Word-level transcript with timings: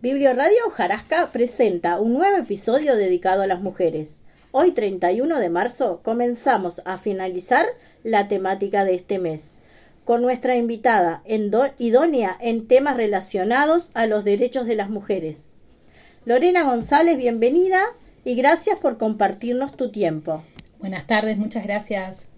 Biblioradio 0.00 0.70
Jarasca 0.76 1.32
presenta 1.32 1.98
un 1.98 2.12
nuevo 2.12 2.36
episodio 2.36 2.94
dedicado 2.94 3.42
a 3.42 3.48
las 3.48 3.60
mujeres. 3.60 4.10
Hoy 4.52 4.70
31 4.70 5.40
de 5.40 5.50
marzo 5.50 6.02
comenzamos 6.04 6.80
a 6.84 6.98
finalizar 6.98 7.66
la 8.04 8.28
temática 8.28 8.84
de 8.84 8.94
este 8.94 9.18
mes 9.18 9.50
con 10.04 10.22
nuestra 10.22 10.56
invitada 10.56 11.24
idónea 11.78 12.38
en 12.40 12.68
temas 12.68 12.96
relacionados 12.96 13.90
a 13.94 14.06
los 14.06 14.22
derechos 14.22 14.66
de 14.66 14.76
las 14.76 14.88
mujeres. 14.88 15.38
Lorena 16.24 16.62
González, 16.62 17.18
bienvenida 17.18 17.82
y 18.24 18.36
gracias 18.36 18.78
por 18.78 18.98
compartirnos 18.98 19.76
tu 19.76 19.90
tiempo. 19.90 20.44
Buenas 20.78 21.08
tardes, 21.08 21.38
muchas 21.38 21.64
gracias. 21.64 22.28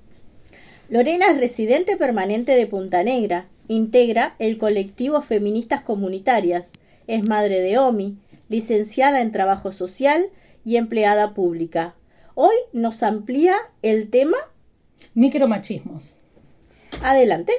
Lorena 0.89 1.27
es 1.27 1.37
residente 1.37 1.99
permanente 1.99 2.57
de 2.57 2.67
Punta 2.67 3.03
Negra, 3.03 3.49
integra 3.69 4.35
el 4.39 4.57
colectivo 4.57 5.21
Feministas 5.21 5.83
Comunitarias, 5.83 6.65
es 7.11 7.25
madre 7.25 7.61
de 7.61 7.77
OMI, 7.77 8.17
licenciada 8.49 9.21
en 9.21 9.33
Trabajo 9.33 9.73
Social 9.73 10.27
y 10.65 10.77
empleada 10.77 11.35
pública. 11.35 11.97
Hoy 12.37 12.55
nos 12.73 13.03
amplía 13.03 13.57
el 13.83 14.11
tema 14.11 14.37
micromachismos. 15.15 16.15
Adelante. 17.03 17.53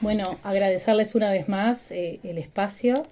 Bueno, 0.00 0.38
agradecerles 0.44 1.16
una 1.16 1.32
vez 1.32 1.48
más 1.48 1.90
eh, 1.90 2.20
el 2.22 2.38
espacio 2.38 3.06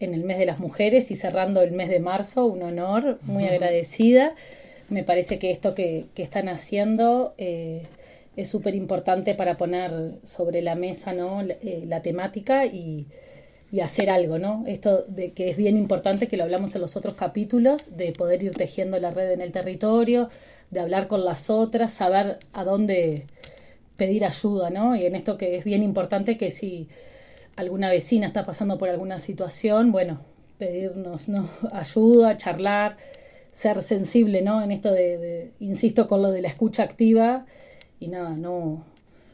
en 0.00 0.14
el 0.14 0.24
mes 0.24 0.38
de 0.38 0.46
las 0.46 0.60
mujeres 0.60 1.10
y 1.10 1.16
cerrando 1.16 1.60
el 1.60 1.72
mes 1.72 1.90
de 1.90 2.00
marzo, 2.00 2.46
un 2.46 2.62
honor, 2.62 3.18
muy 3.20 3.44
agradecida. 3.44 4.34
Me 4.88 5.04
parece 5.04 5.38
que 5.38 5.50
esto 5.50 5.74
que, 5.74 6.06
están 6.16 6.48
haciendo 6.48 7.34
eh, 7.36 7.82
es 8.34 8.48
súper 8.48 8.74
importante 8.74 9.34
para 9.34 9.58
poner 9.58 10.14
sobre 10.22 10.62
la 10.62 10.74
mesa 10.74 11.12
¿no? 11.12 11.42
la, 11.42 11.54
eh, 11.60 12.00
temática 12.02 12.64
y, 12.64 13.06
y, 13.70 13.80
hacer 13.80 14.10
algo, 14.10 14.38
¿no? 14.38 14.64
Esto 14.66 15.04
de 15.08 15.32
que 15.32 15.50
es 15.50 15.56
bien 15.56 15.76
importante, 15.76 16.28
que 16.28 16.36
lo 16.36 16.44
hablamos 16.44 16.74
en 16.74 16.80
los 16.80 16.96
otros 16.96 17.14
capítulos, 17.14 17.96
de 17.96 18.12
poder 18.12 18.42
ir 18.42 18.54
tejiendo 18.54 18.98
la 18.98 19.10
red 19.10 19.32
en 19.32 19.40
el 19.40 19.52
territorio, 19.52 20.28
de 20.70 20.80
hablar 20.80 21.08
con 21.08 21.24
las 21.24 21.50
otras, 21.50 21.92
saber 21.92 22.38
a 22.52 22.64
dónde 22.64 23.26
pedir 23.96 24.24
ayuda, 24.24 24.70
¿no? 24.70 24.96
Y 24.96 25.06
en 25.06 25.14
esto 25.14 25.36
que 25.36 25.56
es 25.56 25.64
bien 25.64 25.82
importante 25.82 26.36
que 26.36 26.50
si 26.50 26.88
alguna 27.56 27.90
vecina 27.90 28.26
está 28.26 28.44
pasando 28.44 28.78
por 28.78 28.88
alguna 28.88 29.18
situación, 29.18 29.92
bueno, 29.92 30.20
pedirnos 30.58 31.28
¿no? 31.28 31.48
ayuda, 31.72 32.36
charlar, 32.36 32.96
ser 33.50 33.82
sensible, 33.82 34.42
¿no? 34.42 34.62
En 34.62 34.70
esto 34.70 34.92
de, 34.92 35.52
insisto, 35.60 36.06
con 36.06 36.22
lo 36.22 36.30
de 36.30 36.42
la 36.42 36.48
escucha 36.48 36.82
activa 36.82 37.46
y 37.98 38.08
nada, 38.08 38.30
no, 38.30 38.84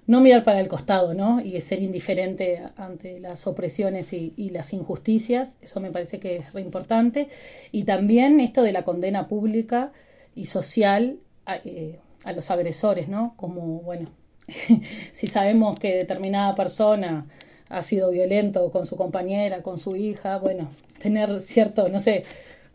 no 0.06 0.20
mirar 0.20 0.44
para 0.44 0.60
el 0.60 0.68
costado, 0.68 1.14
¿no? 1.14 1.40
Y 1.40 1.60
ser 1.60 1.80
indiferente 1.80 2.62
ante 2.76 3.18
las 3.20 3.46
opresiones 3.46 4.12
y, 4.12 4.50
las 4.50 4.72
injusticias, 4.72 5.56
eso 5.62 5.80
me 5.80 5.90
parece 5.90 6.18
que 6.18 6.36
es 6.36 6.52
re 6.52 6.60
importante. 6.60 7.28
Y 7.70 7.84
también 7.84 8.40
esto 8.40 8.62
de 8.62 8.72
la 8.72 8.82
condena 8.82 9.28
pública 9.28 9.92
y 10.34 10.46
social 10.46 11.18
a, 11.46 11.56
eh, 11.56 11.98
a 12.24 12.32
los 12.32 12.50
agresores, 12.50 13.08
¿no? 13.08 13.34
Como, 13.36 13.80
bueno, 13.82 14.08
si 15.12 15.26
sabemos 15.26 15.78
que 15.78 15.96
determinada 15.96 16.54
persona 16.54 17.26
ha 17.68 17.82
sido 17.82 18.10
violento 18.10 18.70
con 18.70 18.84
su 18.86 18.96
compañera, 18.96 19.62
con 19.62 19.78
su 19.78 19.96
hija, 19.96 20.38
bueno, 20.38 20.68
tener 20.98 21.40
cierto, 21.40 21.88
no 21.88 22.00
sé, 22.00 22.24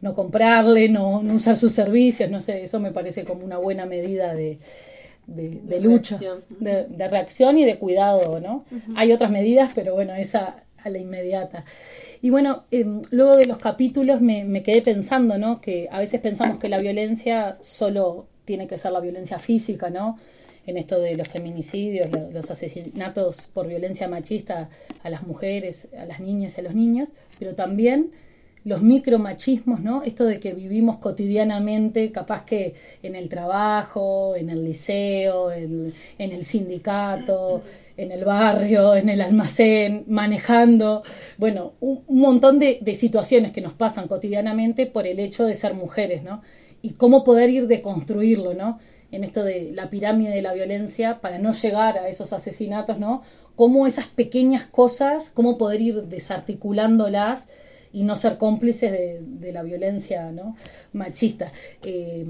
no 0.02 0.14
comprarle, 0.14 0.89
no, 0.89 1.19
usar 1.19 1.56
sus 1.56 1.73
servicios, 1.73 2.30
no 2.30 2.41
sé, 2.41 2.64
eso 2.64 2.80
me 2.80 2.91
parece 2.91 3.23
como 3.23 3.45
una 3.45 3.58
buena 3.58 3.86
medida 3.86 4.34
de, 4.34 4.59
de, 5.28 5.80
lucha, 5.81 6.17
De, 6.59 7.08
reacción 7.08 7.58
y 7.58 7.66
de 7.66 7.78
cuidado, 7.78 8.39
¿no? 8.39 8.66
Hay 8.95 9.11
otras 9.11 9.30
medidas, 9.30 9.72
pero 9.75 9.94
bueno, 9.94 10.16
esa 10.16 10.64
a 10.84 10.89
la 10.89 11.00
inmediata. 11.00 11.66
Y 12.22 12.30
bueno, 12.30 12.64
em, 12.72 13.02
luego 13.11 13.36
de 13.36 13.45
los 13.45 13.58
capítulos 13.58 14.22
me, 14.22 14.45
me, 14.45 14.64
quedé 14.64 14.81
pensando, 14.81 15.38
¿no? 15.38 15.59
Que 15.59 15.88
a 15.92 16.00
veces 16.00 16.22
pensamos 16.22 16.59
que 16.59 16.69
la 16.69 16.80
violencia 16.80 17.58
solo 17.61 18.28
tiene 18.45 18.67
que 18.67 18.78
ser 18.78 18.92
la 18.94 19.00
violencia 19.00 19.39
física, 19.39 19.90
¿no? 19.90 20.18
en 20.68 20.78
esto 20.78 21.00
de 21.00 21.16
los 21.16 21.30
feminicidios, 21.30 22.09
los 22.34 22.51
asesinatos 22.51 23.47
por 23.53 23.68
violencia 23.68 24.09
machista 24.09 24.69
a 25.01 25.09
las 25.09 25.24
mujeres, 25.24 25.88
a 25.97 26.06
las 26.06 26.19
niñas 26.19 26.57
y 26.57 26.59
a 26.59 26.63
los 26.66 26.75
niños, 26.75 27.09
pero 27.40 27.56
también 27.56 28.12
los 28.67 28.81
micromachismos, 28.81 29.79
¿no? 29.79 30.03
Esto 30.03 30.25
de 30.25 30.41
que 30.41 30.53
vivimos 30.53 30.97
cotidianamente, 30.97 32.11
capaz 32.11 32.44
que 32.44 32.73
en 33.01 33.16
el 33.16 33.29
trabajo, 33.29 34.35
en 34.35 34.50
el 34.50 34.66
liceo, 34.66 35.53
en, 35.53 35.94
el 36.17 36.44
sindicato, 36.44 37.61
en 37.95 38.11
el 38.11 38.25
barrio, 38.25 38.94
en 38.94 39.07
el 39.07 39.22
almacén, 39.22 40.03
manejando, 40.07 41.01
bueno, 41.38 41.75
un, 41.79 42.03
montón 42.09 42.59
de, 42.59 42.79
de, 42.81 42.95
situaciones 42.95 43.53
que 43.53 43.61
nos 43.61 43.73
pasan 43.73 44.09
cotidianamente 44.09 44.85
por 44.85 45.07
el 45.07 45.19
hecho 45.19 45.45
de 45.45 45.56
ser 45.56 45.73
mujeres, 45.73 46.22
¿no? 46.22 46.41
Y 46.81 46.91
cómo 46.91 47.23
poder 47.23 47.50
ir 47.50 47.67
deconstruirlo, 47.67 48.53
¿no? 48.53 48.79
en 49.09 49.23
esto 49.23 49.45
de 49.45 49.72
la 49.73 49.89
pirámide 49.89 50.31
de 50.31 50.41
la 50.41 50.51
violencia 50.51 51.22
para 51.22 51.39
no 51.39 51.53
llegar 51.53 51.97
a 51.97 52.09
esos 52.09 52.33
asesinatos, 52.33 53.00
¿no? 53.00 53.22
Cómo 53.56 53.88
esas 53.88 54.07
pequeñas 54.07 54.66
cosas, 54.66 55.29
cómo 55.29 55.57
poder 55.57 55.79
ir 55.79 56.03
desarticulándolas 56.03 57.47
y 57.92 58.03
no 58.03 58.16
ser 58.16 58.38
cómplices 58.38 58.92
de, 58.92 59.52
la 59.52 59.64
violencia 59.64 60.31
machista. 60.94 61.52
Eh, 61.84 62.25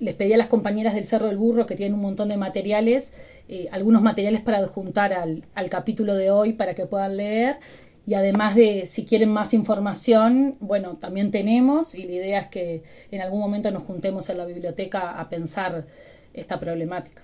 les 0.00 0.14
pedí 0.14 0.32
a 0.32 0.36
las 0.36 0.48
compañeras 0.48 0.94
del 0.94 1.06
Cerro 1.06 1.28
del 1.28 1.38
Burro 1.38 1.66
que 1.66 1.74
tienen 1.74 1.94
un 1.94 2.00
montón 2.00 2.28
de 2.28 2.36
materiales, 2.36 3.12
eh, 3.48 3.66
algunos 3.72 4.02
materiales 4.02 4.42
para 4.42 4.58
adjuntar 4.58 5.12
al, 5.12 5.42
capítulo 5.70 6.14
de 6.14 6.30
hoy 6.30 6.52
para 6.52 6.74
que 6.74 6.86
puedan 6.86 7.16
leer 7.16 7.58
y 8.06 8.14
además 8.14 8.54
de 8.54 8.86
si 8.86 9.04
quieren 9.04 9.30
más 9.30 9.52
información, 9.52 10.56
bueno, 10.60 10.96
también 10.96 11.30
tenemos 11.30 11.94
y 11.94 12.04
la 12.04 12.12
idea 12.12 12.40
es 12.40 12.48
que 12.48 12.82
en 13.10 13.20
algún 13.20 13.40
momento 13.40 13.70
nos 13.70 13.82
juntemos 13.82 14.28
en 14.30 14.38
la 14.38 14.46
biblioteca 14.46 15.20
a 15.20 15.28
pensar 15.28 15.86
esta 16.32 16.58
problemática. 16.58 17.22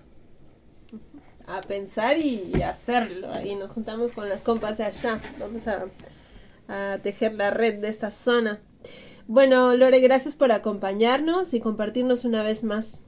A 1.47 1.61
pensar 1.61 2.17
y, 2.19 2.63
hacerlo. 2.63 3.33
Ahí 3.33 3.55
nos 3.55 3.73
juntamos 3.73 4.13
con 4.13 4.29
las 4.29 4.43
compas 4.43 4.79
de 4.79 4.85
allá. 4.85 5.21
Vamos 5.39 5.67
a, 6.69 6.99
tejer 7.03 7.35
la 7.35 7.51
red 7.51 7.81
de 7.81 7.89
esta 7.89 8.11
zona. 8.11 8.61
Bueno, 9.27 9.75
Lore, 9.75 10.01
gracias 10.01 10.37
por 10.37 10.53
acompañarnos 10.53 11.55
y 11.55 11.61
compartirnos 11.61 12.25
una 12.25 12.43
vez 12.43 12.63
más. 12.63 13.03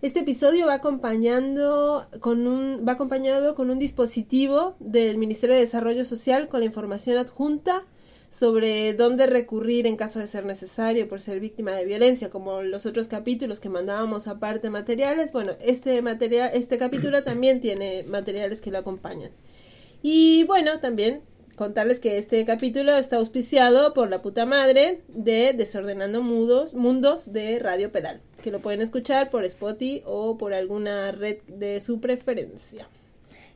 Este 0.00 0.20
episodio 0.20 0.68
va 0.68 0.74
acompañando 0.74 2.06
con 2.20 2.46
un 2.46 2.84
va 2.86 2.92
acompañado 2.92 3.56
con 3.56 3.68
un 3.70 3.80
dispositivo 3.80 4.76
del 4.78 5.18
Ministerio 5.18 5.56
de 5.56 5.62
Desarrollo 5.62 6.04
Social 6.04 6.48
con 6.48 6.60
la 6.60 6.66
información 6.66 7.18
adjunta 7.18 7.84
sobre 8.30 8.94
dónde 8.94 9.26
recurrir 9.26 9.86
en 9.86 9.96
caso 9.96 10.18
de 10.20 10.26
ser 10.26 10.44
necesario 10.44 11.08
por 11.08 11.20
ser 11.20 11.40
víctima 11.40 11.72
de 11.72 11.86
violencia, 11.86 12.30
como 12.30 12.62
los 12.62 12.86
otros 12.86 13.08
capítulos 13.08 13.58
que 13.58 13.68
mandábamos 13.68 14.28
aparte 14.28 14.70
materiales. 14.70 15.32
Bueno, 15.32 15.52
este 15.60 16.00
material, 16.02 16.50
este 16.52 16.78
capítulo 16.78 17.24
también 17.24 17.60
tiene 17.60 18.04
materiales 18.04 18.60
que 18.60 18.70
lo 18.70 18.78
acompañan. 18.78 19.30
Y 20.02 20.44
bueno, 20.44 20.78
también 20.80 21.22
contarles 21.58 21.98
que 21.98 22.18
este 22.18 22.46
capítulo 22.46 22.96
está 22.96 23.16
auspiciado 23.16 23.92
por 23.92 24.08
la 24.08 24.22
puta 24.22 24.46
madre 24.46 25.02
de 25.08 25.52
Desordenando 25.52 26.22
Mundos 26.22 27.32
de 27.32 27.58
Radio 27.58 27.90
Pedal, 27.90 28.20
que 28.44 28.52
lo 28.52 28.60
pueden 28.60 28.80
escuchar 28.80 29.28
por 29.28 29.44
Spotify 29.44 30.04
o 30.06 30.38
por 30.38 30.54
alguna 30.54 31.10
red 31.10 31.38
de 31.48 31.80
su 31.80 32.00
preferencia. 32.00 32.88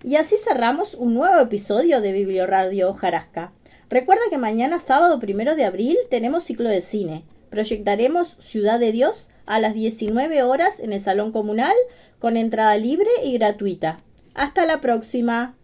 Y 0.03 0.17
así 0.17 0.35
cerramos 0.37 0.95
un 0.95 1.15
nuevo 1.15 1.41
episodio 1.41 2.01
de 2.01 2.13
Biblioradio 2.13 2.93
Jarasca. 2.93 3.53
Recuerda 3.89 4.23
que 4.31 4.37
mañana 4.37 4.81
sábado 4.81 5.21
primero 5.21 5.55
de 5.55 5.65
abril 5.65 5.97
tenemos 6.11 6.43
ciclo 6.43 6.69
de 6.69 6.81
cine. 6.81 7.23
Proyectaremos 7.51 8.37
Ciudad 8.41 8.81
de 8.81 8.91
Dios 8.91 9.29
a 9.47 9.61
las 9.61 9.75
19 9.75 10.43
horas 10.43 10.81
en 10.81 10.93
el 10.93 11.01
Salón 11.01 11.31
Comunal 11.31 11.77
con 12.19 12.37
entrada 12.37 12.77
libre 12.77 13.11
y 13.25 13.39
gratuita. 13.39 14.01
Hasta 14.35 14.67
la 14.67 14.81
próxima. 14.81 15.55